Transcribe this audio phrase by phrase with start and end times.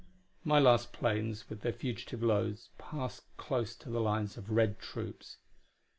[0.43, 5.37] My last planes with their fugitive loads passed close to the lines of red troops.